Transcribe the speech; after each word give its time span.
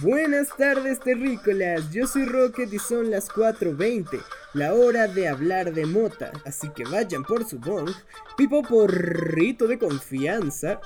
Buenas 0.00 0.48
tardes 0.56 1.00
terrícolas, 1.00 1.90
yo 1.90 2.06
soy 2.06 2.24
Rocket 2.24 2.72
y 2.72 2.78
son 2.78 3.10
las 3.10 3.28
4.20, 3.28 4.22
la 4.54 4.72
hora 4.72 5.06
de 5.06 5.28
hablar 5.28 5.74
de 5.74 5.84
mota, 5.84 6.32
así 6.46 6.70
que 6.70 6.84
vayan 6.84 7.22
por 7.24 7.44
su 7.44 7.58
bong, 7.58 7.90
pipo 8.34 8.62
porrito 8.62 9.66
de 9.66 9.78
confianza, 9.78 10.80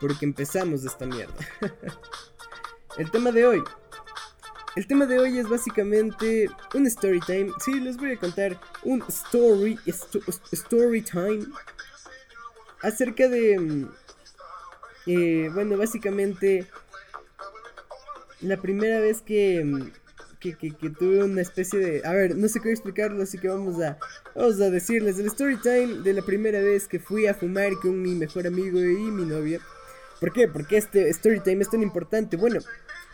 porque 0.00 0.24
empezamos 0.24 0.84
esta 0.84 1.04
mierda. 1.04 1.34
El 2.96 3.10
tema 3.10 3.30
de 3.30 3.46
hoy, 3.46 3.62
el 4.74 4.86
tema 4.86 5.06
de 5.06 5.18
hoy 5.18 5.38
es 5.38 5.48
básicamente 5.48 6.48
un 6.74 6.86
story 6.86 7.20
time, 7.20 7.52
sí, 7.64 7.78
les 7.78 7.96
voy 7.96 8.12
a 8.12 8.18
contar 8.18 8.58
un 8.84 9.04
story, 9.08 9.78
story 10.52 11.02
time 11.02 11.46
acerca 12.80 13.28
de, 13.28 13.58
mm, 13.58 13.90
eh, 15.06 15.50
bueno, 15.52 15.76
básicamente 15.76 16.66
la 18.40 18.56
primera 18.56 19.00
vez 19.00 19.20
que, 19.22 19.90
que, 20.40 20.54
tuve 20.98 21.24
una 21.24 21.42
especie 21.42 21.78
de... 21.78 22.06
A 22.06 22.12
ver, 22.12 22.36
no 22.36 22.48
sé 22.48 22.60
cómo 22.60 22.70
explicarlo, 22.70 23.22
así 23.22 23.38
que 23.38 23.48
vamos 23.48 23.80
a, 23.82 23.98
vamos 24.34 24.60
a 24.60 24.70
decirles 24.70 25.18
el 25.18 25.26
story 25.26 25.56
time 25.56 26.02
de 26.02 26.12
la 26.12 26.22
primera 26.22 26.60
vez 26.60 26.88
que 26.88 26.98
fui 26.98 27.26
a 27.26 27.34
fumar 27.34 27.72
con 27.82 28.00
mi 28.00 28.14
mejor 28.14 28.46
amigo 28.46 28.78
y 28.80 29.10
mi 29.10 29.24
novia. 29.24 29.60
¿Por 30.20 30.32
qué? 30.32 30.48
Porque 30.48 30.76
este 30.76 31.08
story 31.10 31.40
time 31.40 31.62
es 31.62 31.70
tan 31.70 31.82
importante. 31.82 32.36
Bueno, 32.36 32.60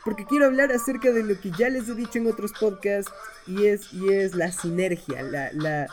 porque 0.04 0.26
quiero 0.26 0.46
hablar 0.46 0.72
acerca 0.72 1.10
de 1.12 1.22
lo 1.22 1.40
que 1.40 1.50
ya 1.50 1.68
les 1.68 1.88
he 1.88 1.94
dicho 1.94 2.18
en 2.18 2.26
otros 2.26 2.52
podcasts 2.52 3.12
y 3.46 3.66
es, 3.66 3.92
y 3.92 4.12
es 4.12 4.34
la 4.34 4.52
sinergia, 4.52 5.22
la... 5.22 5.52
la 5.52 5.86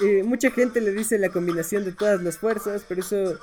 eh, 0.00 0.22
mucha 0.24 0.50
gente 0.50 0.80
le 0.80 0.92
dice 0.92 1.18
la 1.18 1.30
combinación 1.30 1.84
de 1.84 1.92
todas 1.92 2.22
las 2.22 2.38
fuerzas, 2.38 2.84
pero 2.88 3.00
eso, 3.00 3.38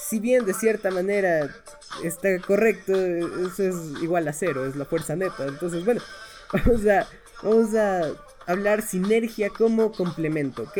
si 0.00 0.18
bien 0.18 0.46
de 0.46 0.54
cierta 0.54 0.90
manera 0.90 1.54
está 2.02 2.38
correcto, 2.40 2.92
eso 2.94 3.62
es 3.62 4.02
igual 4.02 4.26
a 4.28 4.32
cero, 4.32 4.64
es 4.64 4.76
la 4.76 4.84
fuerza 4.84 5.14
neta. 5.16 5.46
Entonces, 5.46 5.84
bueno, 5.84 6.00
vamos 6.52 6.86
a, 6.86 7.06
vamos 7.42 7.74
a 7.74 8.02
hablar 8.46 8.82
sinergia 8.82 9.50
como 9.50 9.92
complemento, 9.92 10.62
¿ok? 10.62 10.78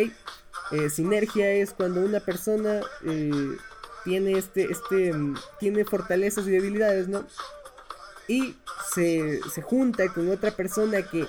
Eh, 0.71 0.91
sinergia 0.91 1.51
es 1.51 1.73
cuando 1.75 2.01
una 2.01 2.21
persona 2.21 2.81
eh, 3.05 3.57
tiene 4.05 4.39
este, 4.39 4.65
este, 4.71 5.13
tiene 5.61 5.85
fortalezas 5.85 6.47
y 6.47 6.51
debilidades, 6.51 7.09
¿no? 7.09 7.27
Y 8.27 8.57
se, 8.95 9.41
se 9.53 9.61
junta 9.61 10.09
con 10.13 10.31
otra 10.31 10.51
persona 10.51 11.03
que 11.03 11.27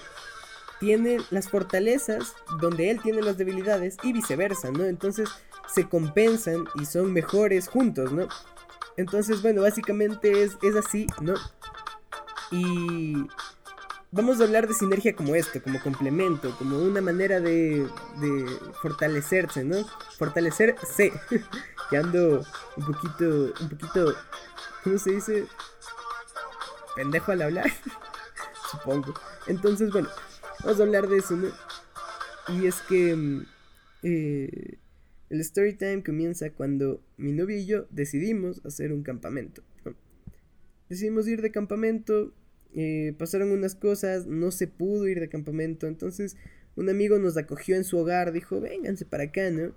tiene 0.80 1.18
las 1.30 1.50
fortalezas 1.50 2.36
donde 2.60 2.92
él 2.92 3.02
tiene 3.02 3.22
las 3.22 3.38
debilidades 3.38 3.98
y 4.04 4.14
viceversa, 4.14 4.72
¿no? 4.72 4.84
Entonces 4.84 5.30
se 5.68 5.88
compensan 5.88 6.66
y 6.76 6.86
son 6.86 7.14
mejores 7.14 7.68
juntos, 7.68 8.12
¿no? 8.12 8.28
Entonces, 8.98 9.42
bueno, 9.42 9.62
básicamente 9.62 10.44
es, 10.44 10.76
así, 10.76 11.08
¿no? 11.22 11.34
Y 12.52 13.28
vamos 14.12 14.40
a 14.40 14.46
hablar 14.46 14.68
de 14.68 14.74
sinergia 14.74 15.16
como 15.16 15.36
esto, 15.36 15.62
como 15.62 15.82
complemento, 15.82 16.56
como 16.58 16.78
una 16.78 17.02
manera 17.02 17.40
de, 17.42 17.88
de 18.20 18.46
fortalecerse, 18.82 19.64
¿no? 19.64 19.86
Fortalecerse. 20.18 21.12
que 21.90 22.00
un 22.00 22.86
poquito, 22.86 23.54
un 23.60 23.70
poquito, 23.70 24.16
¿cómo 24.84 24.98
se 24.98 25.12
dice? 25.12 25.46
Pendejo 26.96 27.32
al 27.32 27.42
hablar, 27.44 27.72
supongo. 28.72 29.14
Entonces, 29.48 29.92
bueno, 29.92 30.10
vamos 30.66 30.80
a 30.80 30.84
hablar 30.84 31.08
de 31.08 31.18
eso, 31.18 31.38
¿no? 31.38 31.48
Y 32.50 32.66
es 32.66 32.76
que 32.90 33.16
mm, 33.16 33.46
eh, 34.04 34.78
el 35.30 35.42
story 35.42 35.74
time 35.76 36.04
comienza 36.04 36.50
cuando 36.52 37.02
mi 37.18 37.32
novia 37.32 37.58
y 37.58 37.66
yo 37.66 37.86
decidimos 37.92 38.66
hacer 38.66 38.92
un 38.92 39.04
campamento. 39.04 39.64
Decidimos 40.90 41.28
ir 41.28 41.42
de 41.42 41.52
campamento, 41.52 42.34
eh, 42.76 43.16
pasaron 43.18 43.52
unas 43.52 43.76
cosas, 43.76 44.28
no 44.28 44.52
se 44.52 44.68
pudo 44.68 45.08
ir 45.08 45.20
de 45.20 45.30
campamento, 45.30 45.88
entonces 45.88 46.36
un 46.76 46.90
amigo 46.90 47.18
nos 47.20 47.38
acogió 47.38 47.76
en 47.76 47.84
su 47.84 47.98
hogar, 47.98 48.32
dijo, 48.32 48.60
vénganse 48.60 49.06
para 49.06 49.26
acá, 49.26 49.50
¿no? 49.50 49.74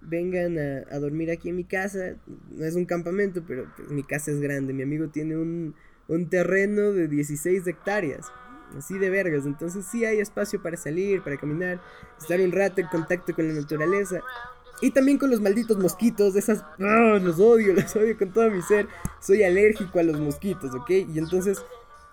Vengan 0.00 0.58
a, 0.58 0.98
dormir 0.98 1.30
aquí 1.30 1.48
en 1.48 1.56
mi 1.56 1.64
casa, 1.64 2.16
no 2.50 2.64
es 2.64 2.74
un 2.74 2.84
campamento, 2.84 3.44
pero 3.46 3.70
pues, 3.76 3.90
mi 3.90 4.02
casa 4.02 4.30
es 4.30 4.40
grande, 4.40 4.72
mi 4.72 4.82
amigo 4.82 5.08
tiene 5.08 5.36
un, 5.36 5.74
un 6.08 6.30
terreno 6.30 6.92
de 6.92 7.08
16 7.08 7.66
hectáreas 7.66 8.26
así 8.76 8.98
de 8.98 9.10
vergas. 9.10 9.46
Entonces 9.46 9.84
sí 9.84 10.04
hay 10.04 10.20
espacio 10.20 10.62
para 10.62 10.76
salir, 10.76 11.22
para 11.22 11.36
caminar, 11.36 11.80
estar 12.18 12.40
un 12.40 12.52
rato 12.52 12.80
en 12.80 12.88
contacto 12.88 13.34
con 13.34 13.48
la 13.48 13.54
naturaleza. 13.54 14.20
Y 14.80 14.90
también 14.90 15.18
con 15.18 15.30
los 15.30 15.40
malditos 15.40 15.78
mosquitos, 15.78 16.36
esas... 16.36 16.62
¡ah! 16.80 17.18
los 17.22 17.40
odio, 17.40 17.72
los 17.74 17.94
odio 17.96 18.16
con 18.18 18.30
todo 18.30 18.50
mi 18.50 18.62
ser. 18.62 18.88
Soy 19.20 19.42
alérgico 19.42 19.98
a 19.98 20.02
los 20.02 20.20
mosquitos, 20.20 20.74
¿ok? 20.74 20.90
Y 20.90 21.18
entonces 21.18 21.64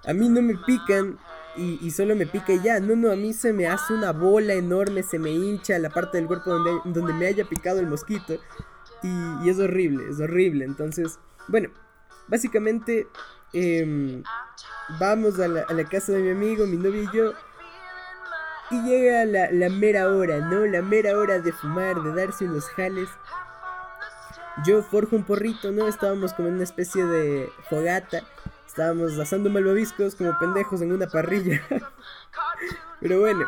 a 0.05 0.13
mí 0.13 0.29
no 0.29 0.41
me 0.41 0.55
pican 0.55 1.17
y, 1.55 1.91
solo 1.91 2.15
me 2.15 2.25
pica 2.25 2.53
y 2.53 2.61
ya. 2.61 2.79
No, 2.79 2.95
no, 2.95 3.11
a 3.11 3.15
mí 3.15 3.33
se 3.33 3.53
me 3.53 3.67
hace 3.67 3.93
una 3.93 4.11
bola 4.11 4.53
enorme, 4.53 5.03
se 5.03 5.19
me 5.19 5.31
hincha 5.31 5.77
la 5.79 5.89
parte 5.89 6.17
del 6.17 6.27
cuerpo 6.27 6.51
donde, 6.51 6.71
donde 6.85 7.13
me 7.13 7.27
haya 7.27 7.45
picado 7.45 7.79
el 7.79 7.87
mosquito. 7.87 8.39
Y, 9.03 9.49
es 9.49 9.59
horrible, 9.59 10.09
es 10.09 10.19
horrible. 10.19 10.65
Entonces, 10.65 11.19
bueno, 11.47 11.69
básicamente 12.27 13.07
em, 13.53 14.23
vamos 14.99 15.39
a 15.39 15.47
la, 15.47 15.65
casa 15.85 16.11
de 16.11 16.19
mi 16.19 16.31
amigo, 16.31 16.65
mi 16.65 16.77
novio 16.77 17.03
y 17.03 17.15
yo. 17.15 17.33
Y 18.71 18.81
llega 18.83 19.25
la, 19.25 19.69
mera 19.69 20.09
hora, 20.09 20.39
¿no? 20.39 20.65
La 20.65 20.81
mera 20.81 21.17
hora 21.17 21.39
de 21.39 21.51
fumar, 21.51 22.01
de 22.01 22.13
darse 22.13 22.45
unos 22.45 22.67
jales. 22.69 23.09
Yo 24.65 24.81
forjo 24.83 25.15
un 25.15 25.23
porrito, 25.23 25.71
¿no? 25.71 25.87
Estábamos 25.87 26.33
como 26.33 26.47
en 26.47 26.55
una 26.55 26.63
especie 26.63 27.03
de 27.05 27.51
fogata. 27.69 28.23
Estábamos 28.65 29.17
asando 29.19 29.49
malvaviscos 29.49 30.15
como 30.15 30.37
pendejos 30.39 30.81
en 30.81 30.91
una 30.91 31.07
parrilla. 31.07 31.61
Pero 33.01 33.19
bueno, 33.19 33.45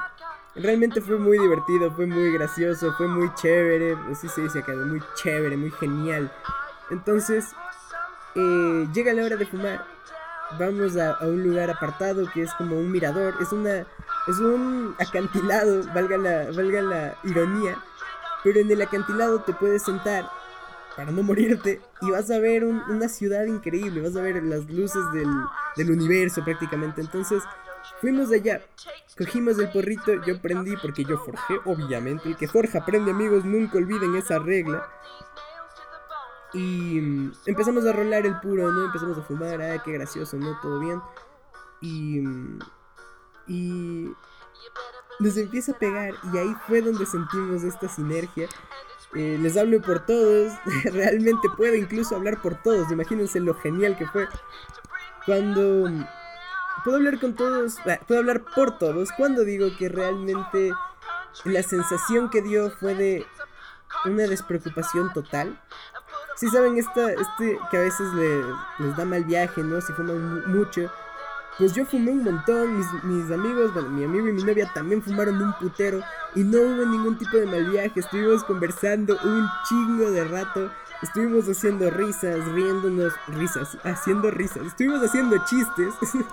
realmente 0.56 1.02
fue 1.02 1.18
muy 1.18 1.40
divertido, 1.40 1.92
fue 1.96 2.06
muy 2.06 2.32
gracioso, 2.32 2.94
fue 2.94 3.08
muy 3.08 3.34
chévere. 3.36 3.98
Así 4.12 4.28
se 4.28 4.42
dice 4.42 4.60
acá, 4.60 4.74
muy 4.74 5.02
chévere, 5.16 5.58
muy 5.58 5.72
genial. 5.72 6.32
Entonces, 6.92 7.56
eh, 8.36 8.88
llega 8.94 9.14
la 9.14 9.24
hora 9.24 9.36
de 9.36 9.46
fumar. 9.46 9.86
Vamos 10.60 10.96
a, 10.98 11.18
un 11.22 11.44
lugar 11.44 11.70
apartado 11.70 12.30
que 12.32 12.44
es 12.44 12.54
como 12.54 12.78
un 12.78 12.92
mirador. 12.92 13.34
Es 13.42 13.52
una 13.52 13.86
es 14.28 14.40
un 14.40 14.96
acantilado, 15.00 15.84
valga 15.94 16.18
la, 16.18 16.52
valga 16.52 16.82
la 16.82 17.18
ironía. 17.24 17.78
Pero 18.44 18.60
en 18.60 18.72
el 18.72 18.82
acantilado 18.82 19.42
te 19.42 19.54
puedes 19.54 19.84
sentar 19.84 20.30
para 20.96 21.12
no 21.12 21.24
morirte 21.24 21.82
y 22.02 22.12
vas 22.12 22.32
a 22.32 22.40
ver 22.40 22.64
una 22.64 23.10
ciudad 23.10 23.46
increíble, 23.46 24.02
vas 24.02 24.16
a 24.16 24.22
ver 24.22 24.42
las 24.44 24.70
luces 24.70 25.04
del, 25.14 25.30
del 25.76 25.92
universo 25.92 26.44
prácticamente. 26.44 27.02
Entonces 27.02 27.44
fuimos 28.02 28.30
de 28.30 28.38
allá, 28.38 28.62
cogimos 29.18 29.60
el 29.60 29.70
porrito, 29.70 30.14
yo 30.26 30.40
prendí 30.42 30.76
porque 30.78 31.04
yo 31.04 31.18
forjé, 31.18 31.56
obviamente. 31.66 32.30
El 32.30 32.38
que 32.38 32.48
forja 32.48 32.80
aprende 32.80 33.12
amigos, 33.12 33.46
nunca 33.46 33.78
olviden 33.78 34.16
esa 34.16 34.40
regla. 34.40 34.88
Y 36.56 37.00
mm, 37.02 37.34
empezamos 37.46 37.86
a 37.86 37.92
rolar 37.94 38.26
el 38.26 38.40
puro, 38.40 38.72
¿no? 38.72 38.86
Empezamos 38.86 39.18
a 39.18 39.22
fumar, 39.22 39.62
ah, 39.62 39.82
qué 39.84 39.92
gracioso, 39.92 40.38
¿no? 40.38 40.60
Todo 40.62 40.80
bien. 40.80 41.02
Y 41.82 42.22
mm, 42.22 42.60
y 43.48 44.12
nos 45.20 45.38
empieza 45.38 45.72
a 45.74 45.80
pegar 45.80 46.14
y 46.34 46.38
ahí 46.38 46.56
fue 46.68 46.82
donde 46.82 47.06
sentimos 47.06 47.64
esta 47.64 47.88
sinergia. 47.88 48.48
Eh, 49.14 49.38
les 49.40 49.56
hablo 49.56 49.82
por 49.82 50.06
todos, 50.06 50.54
realmente 50.84 51.48
puedo 51.56 51.76
incluso 51.76 52.16
hablar 52.16 52.42
por 52.42 52.62
todos, 52.62 52.92
imagínense 52.92 53.40
lo 53.40 53.54
genial 53.56 53.98
que 53.98 54.08
fue. 54.08 54.28
Cuando 55.26 55.90
puedo 56.84 56.98
hablar 56.98 57.20
con 57.20 57.36
todos, 57.36 57.78
ah, 57.86 58.00
puedo 58.08 58.20
hablar 58.20 58.44
por 58.56 58.78
todos, 58.78 59.10
cuando 59.16 59.44
digo 59.44 59.68
que 59.78 59.90
realmente 59.90 60.72
la 61.46 61.64
sensación 61.64 62.30
que 62.30 62.42
dio 62.42 62.72
fue 62.72 62.96
de 62.96 63.26
una 64.06 64.24
despreocupación 64.28 65.14
total. 65.14 65.62
Si 66.36 66.48
saben, 66.50 66.78
esta, 66.78 67.12
este 67.12 67.58
que 67.72 67.78
a 67.78 67.82
veces 67.82 68.08
les 68.80 68.96
da 68.98 69.06
mal 69.06 69.24
viaje, 69.24 69.64
¿no? 69.64 69.80
Si 69.82 69.94
fuman 69.94 70.52
mucho 70.52 70.92
pues 71.58 71.74
yo 71.74 71.86
fumé 71.86 72.12
un 72.12 72.24
montón, 72.24 72.78
mis, 73.04 73.32
amigos, 73.32 73.74
bueno, 73.74 73.90
mi 73.90 74.04
amigo 74.04 74.28
y 74.28 74.34
mi 74.34 74.44
novia 74.44 74.70
también 74.74 75.02
fumaron 75.02 75.42
un 75.42 75.54
putero 75.54 76.02
y 76.36 76.44
no 76.44 76.60
hubo 76.60 76.86
ningún 76.86 77.18
tipo 77.18 77.38
de 77.38 77.46
mal 77.46 77.70
viaje, 77.70 78.00
estuvimos 78.00 78.44
conversando 78.44 79.18
un 79.24 79.48
chingo 79.68 80.12
de 80.12 80.26
rato, 80.26 80.70
estuvimos 81.02 81.48
haciendo 81.48 81.90
risas, 81.90 82.46
riéndonos, 82.52 83.14
risas, 83.28 83.78
haciendo 83.84 84.32
risas, 84.32 84.66
estuvimos 84.66 85.02
haciendo 85.02 85.38
chistes, 85.46 85.94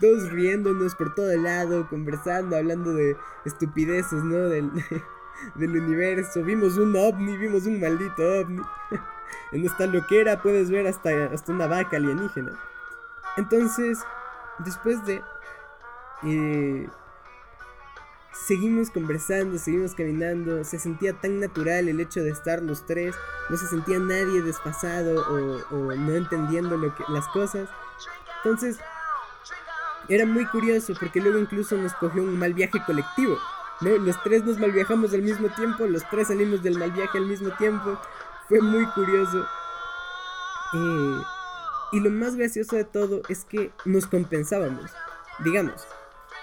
todos 0.00 0.28
riéndonos 0.32 0.96
por 0.96 1.14
todo 1.14 1.36
lado, 1.36 1.88
conversando, 1.88 2.56
hablando 2.56 2.92
de 2.94 3.16
estupideces, 3.44 4.24
¿no? 4.24 4.48
Del, 4.48 4.72
del 5.54 5.76
universo, 5.76 6.42
vimos 6.42 6.76
un 6.76 6.94
ovni, 6.96 7.36
vimos 7.36 7.66
un 7.66 7.80
maldito 7.80 8.22
ovni. 8.40 8.62
en 9.52 9.66
esta 9.66 9.86
loquera 9.86 10.42
puedes 10.42 10.70
ver 10.70 10.86
hasta, 10.86 11.26
hasta 11.26 11.52
una 11.52 11.66
vaca 11.66 11.96
alienígena. 11.96 12.52
Entonces, 13.36 13.98
después 14.58 15.04
de... 15.06 15.22
Eh, 16.22 16.88
seguimos 18.46 18.90
conversando, 18.90 19.58
seguimos 19.58 19.94
caminando, 19.94 20.64
se 20.64 20.78
sentía 20.78 21.14
tan 21.14 21.40
natural 21.40 21.88
el 21.88 22.00
hecho 22.00 22.22
de 22.22 22.30
estar 22.30 22.62
los 22.62 22.84
tres, 22.86 23.14
no 23.48 23.56
se 23.56 23.66
sentía 23.66 23.98
nadie 23.98 24.42
desfasado 24.42 25.24
o, 25.70 25.94
no 25.94 26.14
entendiendo 26.14 26.76
lo 26.76 26.94
que, 26.94 27.04
las 27.08 27.26
cosas. 27.28 27.68
Entonces, 28.38 28.78
era 30.08 30.26
muy 30.26 30.46
curioso 30.46 30.94
porque 30.98 31.20
luego 31.20 31.38
incluso 31.38 31.76
nos 31.76 31.94
cogió 31.94 32.22
un 32.22 32.38
mal 32.38 32.52
viaje 32.52 32.82
colectivo. 32.84 33.38
¿No? 33.80 33.90
Los 33.98 34.22
tres 34.22 34.44
nos 34.44 34.58
malviajamos 34.58 35.12
al 35.12 35.22
mismo 35.22 35.48
tiempo, 35.48 35.86
los 35.86 36.08
tres 36.10 36.28
salimos 36.28 36.62
del 36.62 36.78
mal 36.78 36.90
viaje 36.92 37.18
al 37.18 37.26
mismo 37.26 37.50
tiempo. 37.56 37.98
Fue 38.48 38.60
muy 38.60 38.86
curioso. 38.86 39.46
Eh, 40.74 41.22
y 41.92 42.00
lo 42.00 42.10
más 42.10 42.36
gracioso 42.36 42.76
de 42.76 42.84
todo 42.84 43.22
es 43.28 43.44
que 43.44 43.72
nos 43.84 44.06
compensábamos. 44.06 44.90
Digamos, 45.40 45.86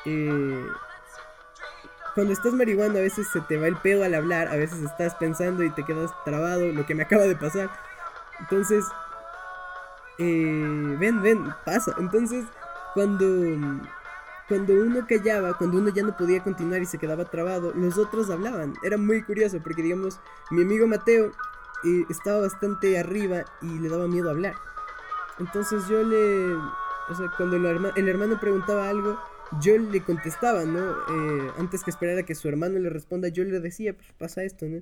eh, 0.05 0.65
cuando 2.15 2.33
estás 2.33 2.53
marihuana 2.53 2.99
a 2.99 3.03
veces 3.03 3.27
se 3.29 3.39
te 3.41 3.57
va 3.57 3.67
el 3.67 3.77
pedo 3.77 4.03
al 4.03 4.13
hablar, 4.15 4.49
a 4.49 4.55
veces 4.55 4.81
estás 4.81 5.15
pensando 5.15 5.63
y 5.63 5.69
te 5.69 5.83
quedas 5.85 6.11
trabado, 6.25 6.67
lo 6.67 6.85
que 6.85 6.95
me 6.95 7.03
acaba 7.03 7.23
de 7.23 7.35
pasar. 7.35 7.69
Entonces, 8.39 8.83
eh, 10.17 10.95
ven, 10.99 11.21
ven, 11.21 11.53
pasa. 11.65 11.95
Entonces, 11.97 12.45
cuando, 12.93 13.25
cuando 14.51 14.73
uno 14.73 15.07
callaba, 15.07 15.57
cuando 15.57 15.77
uno 15.77 15.93
ya 15.95 16.03
no 16.03 16.17
podía 16.17 16.43
continuar 16.43 16.81
y 16.81 16.85
se 16.85 16.97
quedaba 16.97 17.23
trabado, 17.23 17.71
los 17.73 17.97
otros 17.97 18.29
hablaban. 18.29 18.73
Era 18.83 18.97
muy 18.97 19.23
curioso 19.23 19.61
porque, 19.63 19.81
digamos, 19.81 20.19
mi 20.49 20.63
amigo 20.63 20.87
Mateo 20.87 21.27
eh, 21.85 22.03
estaba 22.09 22.41
bastante 22.41 22.99
arriba 22.99 23.45
y 23.61 23.79
le 23.79 23.87
daba 23.87 24.09
miedo 24.09 24.29
hablar. 24.29 24.55
Entonces 25.39 25.87
yo 25.87 26.03
le... 26.03 26.53
O 26.53 27.15
sea, 27.15 27.31
cuando 27.37 27.55
el, 27.55 28.09
hermano 28.09 28.41
preguntaba 28.41 28.89
algo, 28.89 29.17
yo 29.61 29.77
le 29.77 30.03
contestaba, 30.03 30.65
¿no? 30.65 30.91
Eh, 30.91 31.51
antes 31.57 31.85
que 31.85 31.91
esperar 31.91 32.17
a 32.17 32.23
que 32.23 32.35
su 32.35 32.49
hermano 32.49 32.77
le 32.77 32.89
responda, 32.89 33.29
yo 33.29 33.45
le 33.45 33.57
decía, 33.61 33.93
pues 33.93 34.11
pasa 34.17 34.43
esto, 34.43 34.65
¿no? 34.65 34.81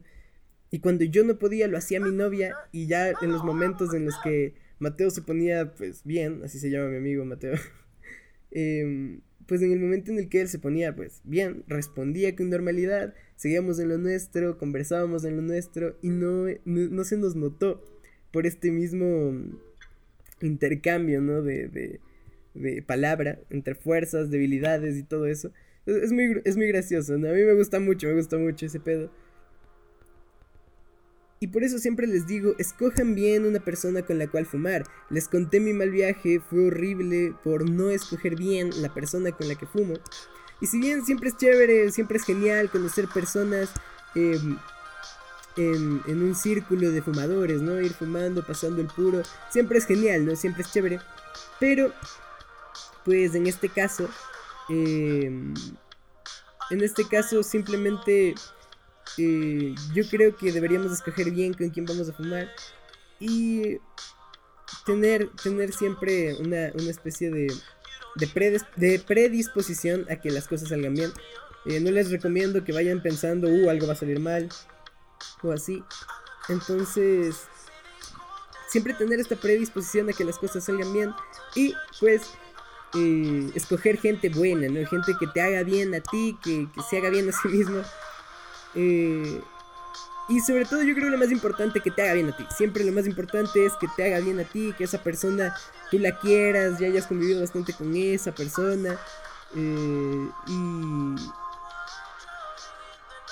Y 0.71 0.79
cuando 0.79 1.03
yo 1.03 1.23
no 1.23 1.37
podía, 1.37 1.67
lo 1.67 1.77
hacía 1.77 1.99
mi 1.99 2.11
novia 2.11 2.55
y 2.71 2.87
ya 2.87 3.09
en 3.21 3.31
los 3.31 3.43
momentos 3.43 3.93
en 3.93 4.05
los 4.05 4.17
que 4.23 4.55
Mateo 4.79 5.11
se 5.11 5.21
ponía, 5.21 5.75
pues 5.75 6.03
bien, 6.05 6.41
así 6.43 6.57
se 6.57 6.71
llama 6.71 6.87
mi 6.87 6.97
amigo 6.97 7.23
Mateo, 7.23 7.53
em, 8.49 9.21
pues 9.49 9.63
en 9.63 9.71
el 9.71 9.79
momento 9.79 10.11
en 10.11 10.19
el 10.19 10.29
que 10.29 10.41
él 10.41 10.47
se 10.47 10.59
ponía, 10.59 10.95
pues 10.95 11.21
bien, 11.23 11.63
respondía 11.67 12.35
con 12.35 12.51
normalidad, 12.51 13.15
seguíamos 13.35 13.79
en 13.79 13.89
lo 13.89 13.97
nuestro, 13.97 14.59
conversábamos 14.59 15.25
en 15.25 15.37
lo 15.37 15.41
nuestro 15.41 15.97
y 16.03 16.09
no, 16.09 16.45
no, 16.65 17.03
se 17.03 17.17
nos 17.17 17.35
notó 17.35 17.83
por 18.31 18.45
este 18.45 18.71
mismo 18.71 19.33
intercambio, 20.39 21.19
¿no? 21.19 21.41
De, 21.41 21.67
de, 21.67 21.99
de 22.53 22.83
palabra 22.83 23.39
entre 23.49 23.73
fuerzas, 23.73 24.29
debilidades 24.29 24.95
y 24.97 25.03
todo 25.03 25.25
eso. 25.25 25.51
Es, 25.87 26.11
muy, 26.11 26.39
es 26.45 26.55
muy 26.55 26.67
gracioso, 26.67 27.17
¿no? 27.17 27.29
A 27.29 27.33
mí 27.33 27.41
me 27.41 27.55
gusta 27.55 27.79
mucho, 27.79 28.05
me 28.05 28.13
gusta 28.13 28.37
mucho 28.37 28.67
ese 28.67 28.79
pedo. 28.79 29.11
Y 31.41 31.47
por 31.47 31.63
eso 31.63 31.77
siempre 31.79 32.05
les 32.05 32.27
digo, 32.27 32.53
escojan 32.57 33.15
bien 33.15 33.45
una 33.45 33.59
persona 33.59 34.01
con 34.01 34.19
la 34.19 34.27
cual 34.27 34.45
fumar. 34.45 34.83
Les 35.09 35.29
conté 35.29 35.61
mi 35.61 35.71
mal 35.71 35.89
viaje, 35.89 36.41
fue 36.41 36.65
horrible 36.65 37.33
por 37.43 37.69
no 37.69 37.89
escoger 37.89 38.35
bien 38.35 38.69
la 38.81 38.93
persona 38.93 39.31
con 39.31 39.47
la 39.47 39.55
que 39.55 39.65
fumo. 39.65 39.93
Y 40.59 40.67
si 40.67 40.79
bien 40.79 41.05
siempre 41.05 41.29
es 41.29 41.37
chévere, 41.37 41.91
siempre 41.91 42.17
es 42.17 42.25
genial 42.25 42.69
conocer 42.69 43.07
personas 43.07 43.71
em, 44.15 44.57
en, 45.55 46.23
un 46.23 46.35
círculo 46.35 46.91
de 46.91 47.01
fumadores, 47.01 47.61
¿no? 47.61 47.79
Ir 47.79 47.93
fumando, 47.93 48.45
pasando 48.45 48.81
el 48.81 48.87
puro, 48.87 49.21
siempre 49.49 49.77
es 49.77 49.85
genial, 49.85 50.25
¿no? 50.25 50.35
Siempre 50.35 50.63
es 50.63 50.71
chévere. 50.71 50.99
Pero, 51.57 51.93
pues 53.05 53.33
en 53.35 53.47
este 53.47 53.69
caso, 53.69 54.09
em, 54.67 55.53
en 56.69 56.83
este 56.83 57.07
caso 57.07 57.43
simplemente 57.43 58.35
eh, 59.17 59.75
yo 59.93 60.03
creo 60.09 60.35
que 60.35 60.51
deberíamos 60.51 60.91
escoger 60.91 61.31
bien 61.31 61.53
con 61.53 61.69
quién 61.69 61.85
vamos 61.85 62.09
a 62.09 62.13
fumar 62.13 62.49
y 63.19 63.79
tener, 64.85 65.29
tener 65.43 65.73
siempre 65.73 66.35
una, 66.35 66.67
especie 66.89 67.29
de, 67.31 67.53
de, 68.15 68.99
predisposición 68.99 70.05
a 70.09 70.17
que 70.17 70.31
las 70.31 70.47
cosas 70.47 70.69
salgan 70.69 70.93
bien. 70.93 71.11
Eh, 71.65 71.79
no 71.79 71.91
les 71.91 72.09
recomiendo 72.09 72.63
que 72.63 72.71
vayan 72.71 73.01
pensando, 73.01 73.49
uh, 73.49 73.69
algo 73.69 73.87
va 73.87 73.93
a 73.93 73.97
salir 73.97 74.19
mal 74.19 74.49
o 75.43 75.51
así. 75.51 75.83
Entonces, 76.47 77.35
siempre 78.69 78.93
tener 78.93 79.19
esta 79.19 79.35
predisposición 79.35 80.09
a 80.09 80.13
que 80.13 80.23
las 80.23 80.37
cosas 80.37 80.63
salgan 80.63 80.93
bien 80.93 81.13
y 81.55 81.73
pues 81.99 82.21
eh, 82.95 83.51
escoger 83.55 83.97
gente 83.97 84.29
buena, 84.29 84.67
¿no? 84.69 84.85
Gente 84.87 85.13
que 85.19 85.27
te 85.27 85.41
haga 85.41 85.63
bien 85.63 85.93
a 85.93 85.99
ti, 85.99 86.37
que, 86.41 86.67
que 86.73 86.81
se 86.89 86.97
haga 86.97 87.09
bien 87.09 87.27
a 87.29 87.31
sí 87.33 87.49
mismo 87.49 87.83
eh, 88.75 89.41
y 90.29 90.39
sobre 90.41 90.65
todo 90.65 90.83
yo 90.83 90.93
creo 90.93 91.05
que 91.07 91.11
lo 91.11 91.17
más 91.17 91.31
importante 91.31 91.81
que 91.81 91.89
te 91.89 92.03
haga 92.03 92.13
bien 92.13 92.29
a 92.29 92.37
ti. 92.37 92.45
Siempre 92.55 92.83
lo 92.83 92.91
más 92.91 93.07
importante 93.07 93.65
es 93.65 93.73
que 93.75 93.87
te 93.95 94.05
haga 94.05 94.19
bien 94.19 94.39
a 94.39 94.43
ti, 94.43 94.73
que 94.77 94.83
esa 94.83 94.99
persona 94.99 95.55
tú 95.89 95.97
la 95.97 96.17
quieras, 96.19 96.77
ya 96.77 96.87
hayas 96.87 97.07
convivido 97.07 97.41
bastante 97.41 97.73
con 97.73 97.95
esa 97.95 98.31
persona. 98.31 98.95
Eh, 99.55 100.29
y... 100.47 101.15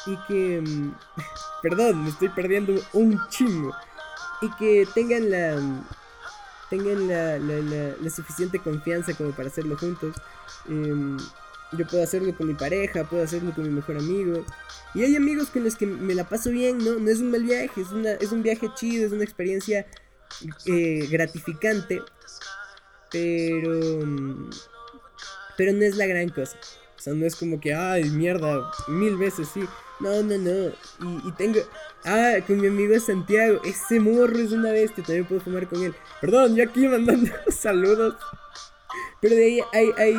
Y 0.07 0.17
que... 0.27 0.61
Mm, 0.61 0.95
perdón, 1.61 2.03
me 2.03 2.09
estoy 2.09 2.29
perdiendo 2.29 2.73
un 2.93 3.21
chingo. 3.29 3.75
Y 4.41 4.49
que 4.55 4.87
tengan 4.95 5.29
la... 5.29 5.83
Tengan 6.71 7.07
la, 7.07 7.37
la, 7.37 8.09
suficiente 8.09 8.59
confianza 8.59 9.13
como 9.13 9.31
para 9.31 9.49
hacerlo 9.49 9.77
juntos. 9.77 10.15
Eh, 10.67 11.17
yo 11.73 11.85
puedo 11.85 12.03
hacerlo 12.03 12.35
con 12.35 12.47
mi 12.47 12.53
pareja, 12.53 13.03
puedo 13.03 13.23
hacerlo 13.23 13.53
con 13.53 13.65
mi 13.65 13.69
mejor 13.69 13.97
amigo. 13.97 14.45
Y 14.93 15.03
hay 15.03 15.15
amigos 15.15 15.49
con 15.49 15.63
los 15.63 15.75
que 15.75 15.85
me 15.85 16.15
la 16.15 16.27
paso 16.27 16.49
bien, 16.49 16.77
¿no? 16.77 16.99
No 16.99 17.09
es 17.09 17.19
un 17.19 17.31
mal 17.31 17.43
viaje, 17.43 17.81
es, 17.81 17.91
una, 17.91 18.11
es 18.13 18.31
un 18.31 18.41
viaje 18.41 18.69
chido, 18.75 19.05
es 19.05 19.11
una 19.11 19.23
experiencia 19.23 19.85
eh, 20.65 21.07
gratificante. 21.09 22.01
Pero... 23.11 24.09
Pero 25.57 25.73
no 25.73 25.83
es 25.83 25.97
la 25.97 26.05
gran 26.05 26.29
cosa. 26.29 26.57
O 26.97 27.01
sea, 27.01 27.13
no 27.13 27.25
es 27.25 27.35
como 27.35 27.59
que, 27.59 27.73
ay, 27.73 28.05
mierda, 28.11 28.71
mil 28.87 29.17
veces 29.17 29.49
sí. 29.53 29.61
No, 29.99 30.21
no, 30.21 30.37
no. 30.37 30.67
Y, 30.69 31.27
y 31.27 31.31
tengo... 31.37 31.59
Ah, 32.05 32.35
con 32.45 32.61
mi 32.61 32.67
amigo 32.67 32.97
Santiago. 32.99 33.59
Ese 33.65 33.99
morro 33.99 34.37
es 34.37 34.51
una 34.51 34.71
bestia, 34.71 35.03
también 35.03 35.25
puedo 35.25 35.41
fumar 35.41 35.67
con 35.67 35.83
él. 35.83 35.95
Perdón, 36.21 36.55
yo 36.55 36.63
aquí 36.63 36.87
mandando 36.87 37.31
saludos. 37.49 38.15
Pero 39.19 39.35
de 39.35 39.43
ahí 39.43 39.61
hay, 39.73 39.91
hay 39.97 40.15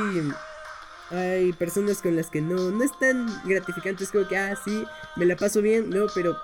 hay 1.10 1.52
personas 1.52 2.02
con 2.02 2.16
las 2.16 2.28
que 2.31 2.40
no, 2.40 2.70
no 2.70 2.84
es 2.84 2.96
tan 2.99 3.26
gratificante. 3.44 4.05
Es 4.05 4.10
como 4.10 4.28
que, 4.28 4.37
ah, 4.37 4.58
sí, 4.62 4.84
me 5.16 5.25
la 5.26 5.37
paso 5.37 5.62
bien, 5.62 5.90
no, 5.90 6.06
pero 6.14 6.37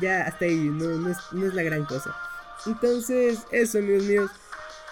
ya 0.00 0.22
hasta 0.22 0.46
ahí, 0.46 0.56
no, 0.56 0.86
no, 0.98 1.10
es, 1.10 1.18
no 1.32 1.46
es 1.46 1.54
la 1.54 1.62
gran 1.62 1.84
cosa. 1.84 2.16
Entonces, 2.66 3.40
eso, 3.50 3.78
amigos 3.78 4.04
míos. 4.04 4.30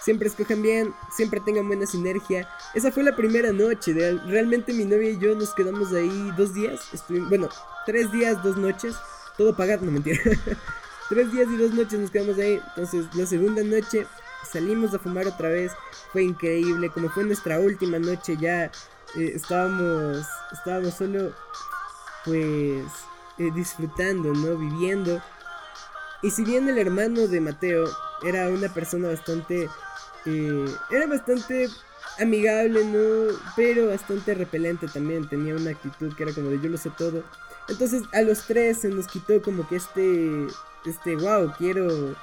Siempre 0.01 0.29
escojan 0.29 0.61
bien, 0.61 0.93
siempre 1.11 1.41
tengan 1.41 1.67
buena 1.67 1.85
sinergia. 1.85 2.47
Esa 2.73 2.91
fue 2.91 3.03
la 3.03 3.15
primera 3.15 3.51
noche. 3.51 3.93
De, 3.93 4.17
realmente 4.27 4.71
mi 4.71 4.85
novia 4.85 5.09
y 5.09 5.19
yo 5.19 5.35
nos 5.35 5.53
quedamos 5.53 5.91
ahí 5.91 6.31
dos 6.37 6.53
días. 6.53 6.79
Bueno, 7.27 7.49
tres 7.85 8.11
días, 8.11 8.41
dos 8.41 8.55
noches. 8.55 8.95
Todo 9.37 9.55
pagado, 9.55 9.85
no 9.85 9.91
mentira. 9.91 10.19
tres 11.09 11.31
días 11.33 11.47
y 11.51 11.57
dos 11.57 11.73
noches 11.73 11.99
nos 11.99 12.11
quedamos 12.11 12.37
ahí. 12.37 12.61
Entonces, 12.69 13.05
la 13.15 13.25
segunda 13.25 13.63
noche 13.63 14.07
salimos 14.49 14.93
a 14.93 14.99
fumar 14.99 15.27
otra 15.27 15.49
vez. 15.49 15.73
Fue 16.13 16.23
increíble. 16.23 16.89
Como 16.89 17.09
fue 17.09 17.25
nuestra 17.25 17.59
última 17.59 17.99
noche, 17.99 18.37
ya 18.39 18.71
eh, 19.15 19.31
estábamos, 19.35 20.25
estábamos 20.51 20.93
solo, 20.93 21.33
pues, 22.25 22.85
eh, 23.37 23.51
disfrutando, 23.53 24.33
¿no? 24.33 24.57
Viviendo. 24.57 25.21
Y 26.21 26.31
si 26.31 26.43
bien 26.43 26.67
el 26.67 26.77
hermano 26.77 27.27
de 27.27 27.41
Mateo 27.41 27.85
era 28.23 28.49
una 28.49 28.69
persona 28.73 29.09
bastante, 29.09 29.69
eh, 30.25 30.65
era 30.89 31.07
bastante 31.07 31.69
amigable, 32.19 32.83
¿no? 32.85 33.35
Pero 33.55 33.87
bastante 33.87 34.33
repelente 34.33 34.87
también, 34.87 35.29
tenía 35.29 35.55
una 35.55 35.71
actitud 35.71 36.13
que 36.15 36.23
era 36.23 36.33
como 36.33 36.49
de 36.49 36.59
yo 36.59 36.69
lo 36.69 36.77
sé 36.77 36.89
todo. 36.89 37.23
Entonces 37.69 38.03
a 38.13 38.21
los 38.21 38.45
tres 38.45 38.79
se 38.79 38.89
nos 38.89 39.07
quitó 39.07 39.41
como 39.41 39.67
que 39.67 39.75
este, 39.75 40.47
este, 40.85 41.15
wow, 41.15 41.53
quiero, 41.57 42.15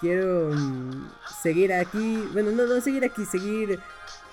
quiero 0.00 0.50
mm, 0.52 1.10
seguir 1.42 1.72
aquí, 1.72 2.28
bueno, 2.32 2.50
no, 2.50 2.66
no 2.66 2.80
seguir 2.80 3.04
aquí, 3.04 3.24
seguir 3.24 3.80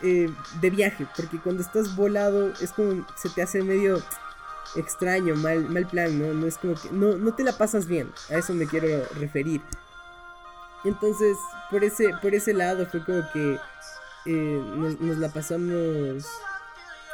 eh, 0.02 0.30
de 0.60 0.70
viaje, 0.70 1.08
porque 1.16 1.40
cuando 1.40 1.62
estás 1.62 1.96
volado 1.96 2.52
es 2.62 2.72
como 2.72 3.06
se 3.16 3.30
te 3.30 3.42
hace 3.42 3.62
medio 3.62 4.02
extraño, 4.76 5.36
mal, 5.36 5.70
mal 5.70 5.86
plan, 5.88 6.18
¿no? 6.18 6.34
No 6.34 6.48
es 6.48 6.58
como 6.58 6.76
que 6.76 6.90
no, 6.92 7.18
no 7.18 7.34
te 7.34 7.44
la 7.44 7.58
pasas 7.58 7.88
bien, 7.88 8.12
a 8.30 8.38
eso 8.38 8.54
me 8.54 8.68
quiero 8.68 8.88
referir. 9.20 9.62
Entonces, 10.84 11.38
por 11.70 11.84
ese, 11.84 12.10
por 12.22 12.34
ese 12.34 12.54
lado 12.54 12.86
fue 12.88 13.04
como 13.04 13.22
que 13.32 13.58
eh, 14.26 14.62
nos, 15.00 15.18
la 15.18 15.30
pasamos 15.30 16.26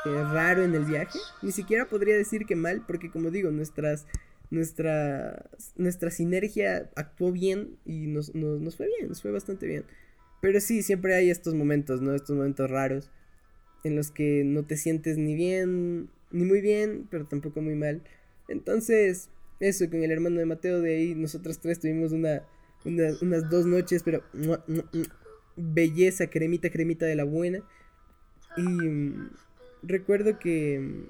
eh, 0.05 0.23
raro 0.31 0.63
en 0.63 0.75
el 0.75 0.85
viaje. 0.85 1.19
Ni 1.41 1.51
siquiera 1.51 1.85
podría 1.85 2.15
decir 2.15 2.45
que 2.45 2.55
mal, 2.55 2.81
porque 2.85 3.11
como 3.11 3.29
digo, 3.29 3.51
nuestras, 3.51 4.05
nuestra, 4.49 5.49
nuestra 5.75 6.11
sinergia 6.11 6.89
actuó 6.95 7.31
bien 7.31 7.77
y 7.85 8.07
nos, 8.07 8.33
nos 8.35 8.75
fue 8.75 8.87
bien, 8.87 9.09
nos 9.09 9.21
fue 9.21 9.31
bastante 9.31 9.67
bien. 9.67 9.85
Pero 10.41 10.59
sí, 10.61 10.83
siempre 10.83 11.15
hay 11.15 11.29
estos 11.29 11.55
momentos, 11.55 12.01
¿no? 12.01 12.13
Estos 12.13 12.35
momentos 12.35 12.69
raros 12.69 13.09
en 13.83 13.95
los 13.95 14.11
que 14.11 14.43
no 14.45 14.65
te 14.65 14.77
sientes 14.77 15.17
ni 15.17 15.35
bien, 15.35 16.09
ni 16.31 16.45
muy 16.45 16.61
bien, 16.61 17.07
pero 17.09 17.25
tampoco 17.25 17.61
muy 17.61 17.75
mal. 17.75 18.01
Entonces, 18.47 19.29
eso, 19.59 19.89
con 19.89 20.03
el 20.03 20.11
hermano 20.11 20.39
de 20.39 20.45
Mateo 20.45 20.81
de 20.81 20.95
ahí, 20.95 21.15
nosotros 21.15 21.59
tres 21.59 21.79
tuvimos 21.79 22.11
una, 22.11 22.43
unas 22.85 23.49
dos 23.49 23.65
noches, 23.65 24.03
pero 24.03 24.23
belleza, 25.55 26.29
cremita, 26.29 26.69
cremita 26.69 27.05
de 27.05 27.15
la 27.15 27.23
buena. 27.23 27.63
Y 28.55 28.61
mm, 28.61 29.29
recuerdo 29.83 30.39
que... 30.39 31.05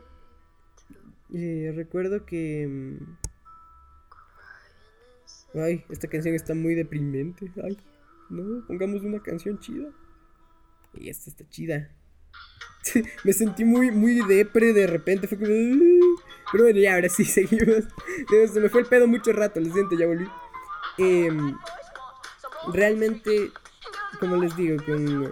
Eh, 1.34 1.74
recuerdo 1.76 2.26
que... 2.26 2.68
Mm, 2.68 3.27
ay, 5.56 5.86
esta 5.90 6.08
canción 6.08 6.36
está 6.36 6.54
muy 6.54 6.76
deprimente. 6.76 7.52
Ay, 7.64 7.78
no, 8.30 8.66
pongamos 8.68 9.02
una 9.04 9.22
canción 9.22 9.60
chida. 9.60 9.90
Y 10.94 11.10
esta 11.10 11.30
está 11.30 11.48
chida. 11.50 11.90
Me 13.24 13.34
sentí 13.34 13.66
muy, 13.66 13.92
muy 13.92 14.22
depre 14.28 14.74
de 14.74 14.88
repente. 14.88 15.28
Fue 15.28 15.38
como. 15.38 15.50
Pero 16.52 16.64
bueno, 16.64 16.80
ya, 16.80 16.96
ahora 16.96 17.10
sí, 17.10 17.26
seguimos. 17.26 17.86
Se 18.52 18.60
me 18.60 18.70
fue 18.70 18.82
el 18.82 18.88
pedo 18.88 19.08
mucho 19.08 19.34
rato, 19.34 19.60
lo 19.60 19.72
siento, 19.72 19.98
ya 19.98 20.08
volví. 20.08 20.28
Em, 20.98 21.56
realmente, 22.74 23.52
como 24.20 24.38
les 24.38 24.56
digo, 24.56 24.78
con, 24.86 25.32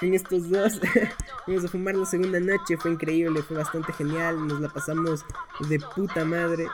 con 0.00 0.14
estos 0.14 0.50
dos, 0.50 0.80
fuimos 1.44 1.64
a 1.64 1.68
fumar 1.68 1.94
la 1.94 2.06
segunda 2.06 2.40
noche, 2.40 2.76
fue 2.78 2.92
increíble, 2.92 3.42
fue 3.42 3.56
bastante 3.56 3.92
genial, 3.92 4.46
nos 4.46 4.60
la 4.60 4.68
pasamos 4.68 5.24
de 5.68 5.78
puta 5.94 6.24
madre. 6.24 6.66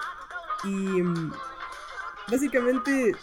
Y 0.64 1.00
em, 1.00 1.32
básicamente 2.30 3.14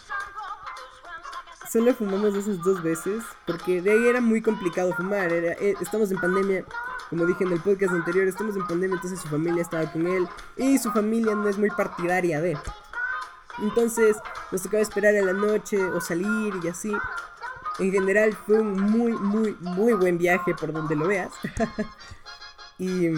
solo 1.70 1.94
fumamos 1.94 2.34
esas 2.34 2.62
dos 2.62 2.82
veces, 2.82 3.22
porque 3.46 3.82
de 3.82 3.90
ahí 3.90 4.06
era 4.06 4.20
muy 4.20 4.40
complicado 4.40 4.92
fumar, 4.94 5.32
eh, 5.32 5.74
estamos 5.80 6.10
en 6.10 6.18
pandemia, 6.18 6.64
como 7.10 7.26
dije 7.26 7.44
en 7.44 7.52
el 7.52 7.60
podcast 7.60 7.92
anterior, 7.92 8.26
estamos 8.26 8.56
en 8.56 8.66
pandemia, 8.66 8.94
entonces 8.96 9.20
su 9.20 9.28
familia 9.28 9.62
estaba 9.62 9.90
con 9.90 10.06
él 10.06 10.26
y 10.56 10.78
su 10.78 10.90
familia 10.92 11.34
no 11.34 11.48
es 11.48 11.58
muy 11.58 11.70
partidaria 11.70 12.40
de. 12.40 12.56
Entonces 13.60 14.16
nos 14.52 14.62
tocaba 14.62 14.82
esperar 14.82 15.16
a 15.16 15.22
la 15.22 15.32
noche 15.32 15.82
o 15.84 16.00
salir 16.00 16.54
y 16.62 16.68
así. 16.68 16.92
En 17.78 17.92
general 17.92 18.36
fue 18.46 18.60
un 18.60 18.80
muy, 18.80 19.12
muy, 19.12 19.56
muy 19.60 19.92
buen 19.92 20.18
viaje 20.18 20.54
por 20.54 20.72
donde 20.72 20.96
lo 20.96 21.06
veas. 21.06 21.32
y... 22.78 23.08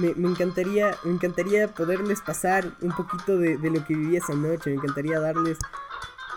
Me, 0.00 0.28
encantaría, 0.28 0.96
me 1.04 1.12
encantaría 1.12 1.68
poderles 1.68 2.20
pasar 2.20 2.72
un 2.80 2.92
poquito 2.92 3.36
de, 3.36 3.58
lo 3.58 3.84
que 3.84 3.94
viví 3.94 4.16
esa 4.16 4.34
noche. 4.34 4.70
Me 4.70 4.76
encantaría 4.76 5.20
darles 5.20 5.58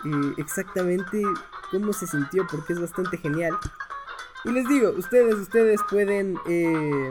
eh, 0.04 0.34
exactamente 0.36 1.22
cómo 1.70 1.92
se 1.92 2.06
sintió, 2.06 2.46
porque 2.50 2.74
es 2.74 2.80
bastante 2.80 3.16
genial. 3.16 3.52
Y 4.44 4.50
les 4.50 4.68
digo, 4.68 4.90
ustedes, 4.90 5.34
ustedes 5.36 5.80
pueden, 5.88 6.38
eh, 6.46 7.10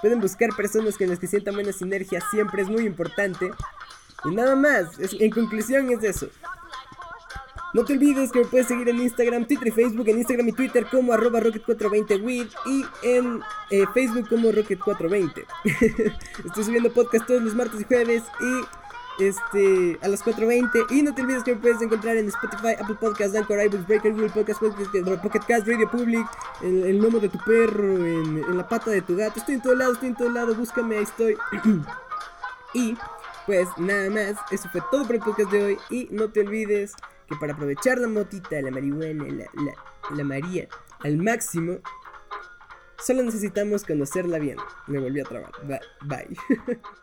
pueden 0.00 0.20
buscar 0.20 0.50
personas 0.56 0.96
con 0.96 1.08
las 1.08 1.18
que 1.18 1.26
sientan 1.26 1.54
buena 1.54 1.72
sinergia. 1.72 2.20
Siempre 2.30 2.62
es 2.62 2.68
muy 2.68 2.86
importante. 2.86 3.50
Y 4.24 4.34
nada 4.34 4.56
más, 4.56 4.88
en 4.98 5.30
conclusión 5.30 5.90
es 5.90 6.02
eso. 6.02 6.28
No 7.72 7.84
te 7.84 7.92
olvides 7.92 8.32
que 8.32 8.40
me 8.40 8.46
puedes 8.46 8.66
seguir 8.66 8.88
en 8.88 9.00
Instagram, 9.00 9.46
Twitter 9.46 9.68
y 9.68 9.70
Facebook, 9.70 10.08
en 10.08 10.18
Instagram 10.18 10.48
y 10.48 10.52
Twitter 10.52 10.86
como 10.90 11.12
arroba 11.12 11.40
rocket420wid 11.40 12.48
y 12.66 12.84
en 13.02 13.40
eh, 13.70 13.84
Facebook 13.94 14.28
como 14.28 14.50
rocket420. 14.50 15.44
Estoy 16.46 16.64
subiendo 16.64 16.92
podcast 16.92 17.26
todos 17.26 17.42
los 17.42 17.54
martes 17.54 17.80
y 17.80 17.84
jueves 17.84 18.24
y 18.40 19.22
este 19.22 19.98
a 20.02 20.08
las 20.08 20.24
4.20 20.24 20.90
y 20.90 21.02
no 21.02 21.14
te 21.14 21.22
olvides 21.22 21.44
que 21.44 21.54
me 21.54 21.60
puedes 21.60 21.80
encontrar 21.80 22.16
en 22.16 22.26
Spotify, 22.28 22.74
Apple 22.80 22.96
Podcasts, 23.00 23.36
Anchor, 23.36 23.62
iBooks, 23.62 23.86
Breaker, 23.86 24.12
Google 24.12 24.30
Podcasts, 24.30 24.60
Pocket 25.22 25.40
Cast, 25.46 25.68
Radio 25.68 25.88
Public, 25.88 26.26
el 26.62 26.98
lomo 26.98 27.20
de 27.20 27.28
tu 27.28 27.38
perro, 27.44 28.04
en, 28.04 28.38
en 28.38 28.56
la 28.56 28.66
pata 28.68 28.90
de 28.90 29.02
tu 29.02 29.16
gato. 29.16 29.38
Estoy 29.38 29.56
en 29.56 29.62
todo 29.62 29.76
lado, 29.76 29.92
estoy 29.92 30.08
en 30.08 30.16
todo 30.16 30.30
lado, 30.30 30.54
búscame, 30.56 30.96
ahí 30.96 31.04
estoy. 31.04 31.36
y 32.74 32.96
pues 33.46 33.68
nada 33.76 34.10
más, 34.10 34.36
eso 34.50 34.68
fue 34.70 34.82
todo 34.90 35.04
por 35.04 35.16
el 35.16 35.22
podcast 35.22 35.52
de 35.52 35.64
hoy 35.64 35.78
y 35.90 36.08
no 36.10 36.30
te 36.30 36.40
olvides 36.40 36.94
que 37.30 37.36
para 37.36 37.54
aprovechar 37.54 37.98
la 37.98 38.08
motita, 38.08 38.60
la 38.60 38.72
marihuana, 38.72 39.24
la, 39.24 39.46
la, 39.62 40.16
la 40.16 40.24
María 40.24 40.68
al 41.02 41.16
máximo, 41.16 41.78
solo 42.98 43.22
necesitamos 43.22 43.84
conocerla 43.84 44.38
bien. 44.38 44.58
Me 44.88 44.98
volví 44.98 45.20
a 45.20 45.24
trabar. 45.24 45.52
Bye. 46.02 46.36